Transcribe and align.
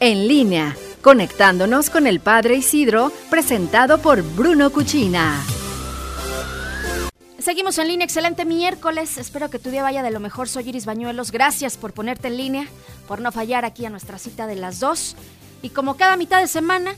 en 0.00 0.26
línea, 0.26 0.76
conectándonos 1.02 1.90
con 1.90 2.06
el 2.06 2.20
Padre 2.20 2.56
Isidro, 2.56 3.12
presentado 3.28 3.98
por 3.98 4.22
Bruno 4.22 4.70
Cuchina. 4.70 5.44
Seguimos 7.38 7.78
en 7.78 7.88
línea, 7.88 8.04
excelente 8.04 8.44
miércoles. 8.44 9.18
Espero 9.18 9.50
que 9.50 9.58
tu 9.58 9.70
día 9.70 9.82
vaya 9.82 10.02
de 10.02 10.10
lo 10.10 10.20
mejor. 10.20 10.48
Soy 10.48 10.68
Iris 10.68 10.86
Bañuelos. 10.86 11.30
Gracias 11.32 11.76
por 11.76 11.92
ponerte 11.92 12.28
en 12.28 12.36
línea, 12.36 12.66
por 13.06 13.20
no 13.20 13.30
fallar 13.32 13.64
aquí 13.64 13.86
a 13.86 13.90
nuestra 13.90 14.18
cita 14.18 14.46
de 14.46 14.56
las 14.56 14.80
dos. 14.80 15.16
Y 15.62 15.70
como 15.70 15.96
cada 15.96 16.16
mitad 16.16 16.40
de 16.40 16.48
semana, 16.48 16.92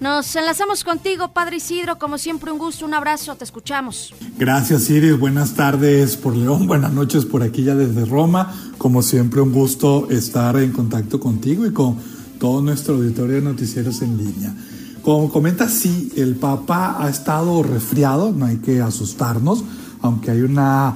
nos 0.00 0.34
enlazamos 0.34 0.82
contigo, 0.82 1.28
Padre 1.28 1.56
Isidro. 1.56 1.98
Como 1.98 2.18
siempre, 2.18 2.50
un 2.50 2.58
gusto, 2.58 2.84
un 2.84 2.94
abrazo. 2.94 3.34
Te 3.34 3.44
escuchamos. 3.44 4.14
Gracias, 4.36 4.90
Iris. 4.90 5.18
Buenas 5.18 5.54
tardes 5.54 6.16
por 6.16 6.36
León. 6.36 6.66
Buenas 6.66 6.92
noches 6.92 7.24
por 7.24 7.42
aquí 7.42 7.64
ya 7.64 7.74
desde 7.74 8.04
Roma. 8.04 8.52
Como 8.78 9.02
siempre, 9.02 9.40
un 9.40 9.52
gusto 9.52 10.08
estar 10.10 10.56
en 10.56 10.72
contacto 10.72 11.20
contigo 11.20 11.66
y 11.66 11.72
con 11.72 11.98
todo 12.42 12.60
nuestro 12.60 12.96
auditorio 12.96 13.36
de 13.36 13.42
noticieros 13.42 14.02
en 14.02 14.18
línea. 14.18 14.52
Como 15.00 15.30
comenta, 15.30 15.68
sí, 15.68 16.10
el 16.16 16.34
Papa 16.34 16.96
ha 16.98 17.08
estado 17.08 17.62
resfriado, 17.62 18.32
no 18.32 18.46
hay 18.46 18.56
que 18.56 18.80
asustarnos, 18.80 19.62
aunque 20.00 20.32
hay 20.32 20.40
una 20.40 20.92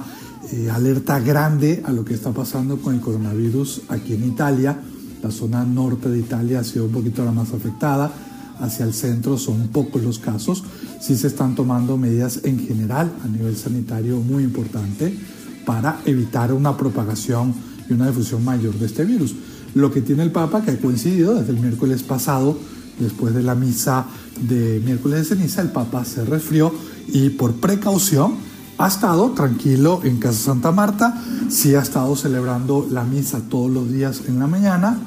eh, 0.51 0.69
alerta 0.69 1.21
grande 1.21 1.81
a 1.85 1.93
lo 1.93 2.03
que 2.03 2.15
está 2.15 2.33
pasando 2.33 2.81
con 2.81 2.95
el 2.95 2.99
coronavirus 2.99 3.83
aquí 3.87 4.13
en 4.13 4.25
Italia. 4.25 4.77
La 5.23 5.31
zona 5.31 5.63
norte 5.63 6.09
de 6.09 6.19
Italia 6.19 6.59
ha 6.59 6.63
sido 6.65 6.83
un 6.83 6.91
poquito 6.91 7.23
la 7.23 7.31
más 7.31 7.53
afectada, 7.53 8.11
hacia 8.59 8.83
el 8.83 8.93
centro 8.93 9.37
son 9.37 9.69
pocos 9.69 10.03
los 10.03 10.19
casos. 10.19 10.65
Sí 10.99 11.15
se 11.15 11.27
están 11.27 11.55
tomando 11.55 11.95
medidas 11.95 12.41
en 12.43 12.59
general 12.59 13.09
a 13.23 13.27
nivel 13.29 13.55
sanitario 13.55 14.19
muy 14.19 14.43
importante 14.43 15.17
para 15.65 16.01
evitar 16.03 16.51
una 16.51 16.75
propagación 16.75 17.53
y 17.89 17.93
una 17.93 18.07
difusión 18.07 18.43
mayor 18.43 18.73
de 18.73 18.85
este 18.87 19.05
virus. 19.05 19.33
Lo 19.73 19.91
que 19.91 20.01
tiene 20.01 20.23
el 20.23 20.31
Papa, 20.31 20.61
que 20.61 20.71
ha 20.71 20.77
coincidido 20.79 21.35
desde 21.35 21.51
el 21.51 21.59
miércoles 21.59 22.03
pasado, 22.03 22.57
después 22.99 23.33
de 23.33 23.43
la 23.43 23.55
misa 23.55 24.05
de 24.41 24.81
miércoles 24.83 25.19
de 25.19 25.35
ceniza, 25.35 25.61
el 25.61 25.69
Papa 25.69 26.05
se 26.05 26.25
resfrió 26.25 26.73
y 27.07 27.29
por 27.29 27.53
precaución 27.53 28.35
ha 28.77 28.87
estado 28.87 29.31
tranquilo 29.31 30.01
en 30.03 30.17
Casa 30.17 30.45
Santa 30.45 30.71
Marta, 30.71 31.19
sí 31.49 31.73
ha 31.75 31.81
estado 31.81 32.15
celebrando 32.15 32.87
la 32.89 33.03
misa 33.03 33.41
todos 33.49 33.71
los 33.71 33.91
días 33.91 34.23
en 34.27 34.39
la 34.39 34.47
mañana, 34.47 34.99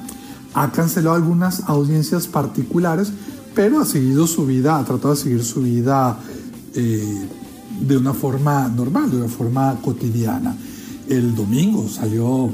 ha 0.54 0.72
cancelado 0.72 1.14
algunas 1.14 1.62
audiencias 1.68 2.26
particulares, 2.26 3.12
pero 3.54 3.80
ha 3.80 3.84
seguido 3.84 4.26
su 4.26 4.46
vida, 4.46 4.78
ha 4.78 4.84
tratado 4.84 5.14
de 5.14 5.20
seguir 5.20 5.44
su 5.44 5.62
vida 5.62 6.18
eh, 6.74 7.28
de 7.80 7.96
una 7.96 8.12
forma 8.12 8.68
normal, 8.68 9.10
de 9.10 9.18
una 9.18 9.28
forma 9.28 9.76
cotidiana. 9.80 10.56
El 11.08 11.34
domingo 11.34 11.88
salió 11.88 12.50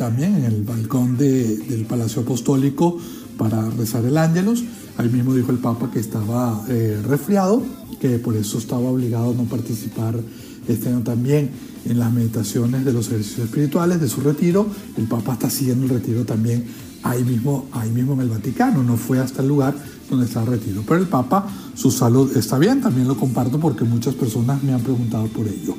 también 0.00 0.34
en 0.34 0.44
el 0.44 0.62
balcón 0.62 1.18
del 1.18 1.84
Palacio 1.86 2.22
Apostólico 2.22 2.96
para 3.36 3.68
rezar 3.68 4.02
el 4.06 4.16
ángelus. 4.16 4.64
Ahí 4.96 5.10
mismo 5.10 5.34
dijo 5.34 5.52
el 5.52 5.58
Papa 5.58 5.90
que 5.92 6.00
estaba 6.00 6.64
eh, 6.70 7.02
resfriado, 7.06 7.62
que 8.00 8.18
por 8.18 8.34
eso 8.34 8.56
estaba 8.56 8.88
obligado 8.88 9.32
a 9.32 9.34
no 9.34 9.44
participar 9.44 10.18
este 10.66 10.88
año 10.88 11.00
también 11.00 11.50
en 11.84 11.98
las 11.98 12.10
meditaciones 12.10 12.86
de 12.86 12.94
los 12.94 13.08
ejercicios 13.08 13.48
espirituales 13.48 14.00
de 14.00 14.08
su 14.08 14.22
retiro. 14.22 14.66
El 14.96 15.04
Papa 15.04 15.34
está 15.34 15.50
siguiendo 15.50 15.84
el 15.84 15.90
retiro 15.90 16.24
también 16.24 16.64
ahí 17.02 17.22
mismo, 17.22 17.66
ahí 17.72 17.90
mismo 17.90 18.14
en 18.14 18.20
el 18.20 18.30
Vaticano, 18.30 18.82
no 18.82 18.96
fue 18.96 19.18
hasta 19.18 19.42
el 19.42 19.48
lugar 19.48 19.74
donde 20.08 20.24
está 20.24 20.46
retiro. 20.46 20.82
Pero 20.88 20.98
el 20.98 21.08
Papa, 21.08 21.46
su 21.74 21.90
salud 21.90 22.34
está 22.38 22.58
bien, 22.58 22.80
también 22.80 23.06
lo 23.06 23.18
comparto 23.18 23.60
porque 23.60 23.84
muchas 23.84 24.14
personas 24.14 24.62
me 24.62 24.72
han 24.72 24.80
preguntado 24.80 25.26
por 25.26 25.46
ello. 25.46 25.74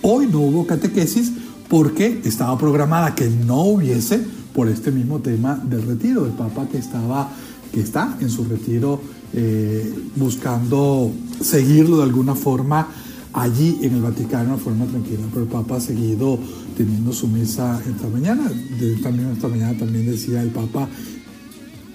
Hoy 0.00 0.28
no 0.28 0.40
hubo 0.40 0.66
catequesis 0.66 1.30
porque 1.70 2.20
estaba 2.24 2.58
programada 2.58 3.14
que 3.14 3.30
no 3.30 3.62
hubiese 3.62 4.20
por 4.52 4.68
este 4.68 4.90
mismo 4.90 5.20
tema 5.20 5.54
del 5.54 5.82
retiro, 5.86 6.24
del 6.24 6.32
Papa 6.32 6.66
que 6.70 6.78
estaba, 6.78 7.30
que 7.72 7.80
está 7.80 8.18
en 8.20 8.28
su 8.28 8.44
retiro 8.44 9.00
eh, 9.32 9.94
buscando 10.16 11.12
seguirlo 11.40 11.98
de 11.98 12.02
alguna 12.02 12.34
forma 12.34 12.88
allí 13.32 13.78
en 13.82 13.94
el 13.94 14.02
Vaticano 14.02 14.56
de 14.56 14.62
forma 14.62 14.84
tranquila, 14.86 15.20
pero 15.32 15.44
el 15.44 15.48
Papa 15.48 15.76
ha 15.76 15.80
seguido 15.80 16.40
teniendo 16.76 17.12
su 17.12 17.28
misa 17.28 17.80
esta 17.88 18.08
mañana. 18.08 18.50
También 19.00 19.30
esta 19.30 19.46
mañana 19.46 19.78
también 19.78 20.06
decía 20.06 20.42
el 20.42 20.50
Papa 20.50 20.88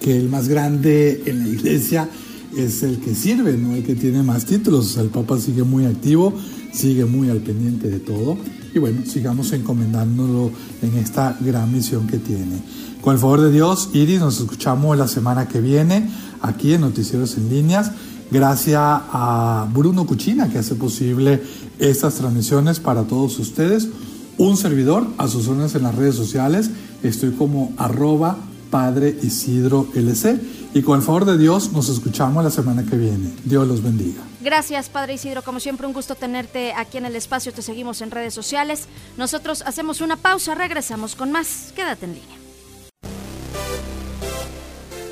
que 0.00 0.16
el 0.16 0.30
más 0.30 0.48
grande 0.48 1.22
en 1.26 1.40
la 1.40 1.48
iglesia 1.48 2.08
es 2.56 2.82
el 2.82 2.98
que 2.98 3.14
sirve, 3.14 3.56
no 3.56 3.74
el 3.74 3.82
que 3.82 3.94
tiene 3.94 4.22
más 4.22 4.44
títulos. 4.44 4.96
el 4.96 5.08
Papa 5.08 5.38
sigue 5.38 5.62
muy 5.62 5.86
activo, 5.86 6.34
sigue 6.72 7.04
muy 7.04 7.30
al 7.30 7.38
pendiente 7.38 7.88
de 7.88 8.00
todo 8.00 8.36
y 8.76 8.78
bueno, 8.78 9.06
sigamos 9.06 9.52
encomendándolo 9.52 10.50
en 10.82 10.98
esta 10.98 11.34
gran 11.40 11.72
misión 11.72 12.06
que 12.06 12.18
tiene. 12.18 12.60
Con 13.00 13.14
el 13.14 13.18
favor 13.18 13.40
de 13.40 13.50
Dios, 13.50 13.88
Iris, 13.94 14.20
nos 14.20 14.38
escuchamos 14.38 14.98
la 14.98 15.08
semana 15.08 15.48
que 15.48 15.62
viene 15.62 16.10
aquí 16.42 16.74
en 16.74 16.82
Noticieros 16.82 17.38
en 17.38 17.48
Líneas. 17.48 17.92
Gracias 18.30 18.78
a 18.82 19.66
Bruno 19.72 20.04
Cuchina 20.04 20.50
que 20.50 20.58
hace 20.58 20.74
posible 20.74 21.42
estas 21.78 22.16
transmisiones 22.16 22.78
para 22.78 23.04
todos 23.04 23.38
ustedes. 23.38 23.88
Un 24.36 24.58
servidor 24.58 25.06
a 25.16 25.28
sus 25.28 25.48
órdenes 25.48 25.74
en 25.74 25.84
las 25.84 25.94
redes 25.94 26.16
sociales. 26.16 26.68
Estoy 27.02 27.30
como 27.30 27.72
arroba 27.78 28.36
Padre 28.70 29.16
Isidro 29.22 29.88
LC. 29.94 30.38
Y 30.76 30.82
con 30.82 30.98
el 30.98 31.02
favor 31.02 31.24
de 31.24 31.38
Dios 31.38 31.72
nos 31.72 31.88
escuchamos 31.88 32.44
la 32.44 32.50
semana 32.50 32.84
que 32.84 32.98
viene. 32.98 33.32
Dios 33.44 33.66
los 33.66 33.82
bendiga. 33.82 34.20
Gracias, 34.42 34.90
Padre 34.90 35.14
Isidro. 35.14 35.40
Como 35.40 35.58
siempre, 35.58 35.86
un 35.86 35.94
gusto 35.94 36.14
tenerte 36.16 36.74
aquí 36.74 36.98
en 36.98 37.06
el 37.06 37.16
espacio. 37.16 37.50
Te 37.50 37.62
seguimos 37.62 38.02
en 38.02 38.10
redes 38.10 38.34
sociales. 38.34 38.86
Nosotros 39.16 39.62
hacemos 39.64 40.02
una 40.02 40.16
pausa, 40.16 40.54
regresamos 40.54 41.16
con 41.16 41.32
más. 41.32 41.72
Quédate 41.74 42.04
en 42.04 42.12
línea. 42.16 42.36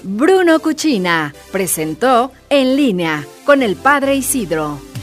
Bruno 0.02 0.60
Cuchina 0.60 1.34
presentó 1.50 2.30
En 2.50 2.76
línea 2.76 3.24
con 3.46 3.62
el 3.62 3.76
Padre 3.76 4.16
Isidro. 4.16 4.93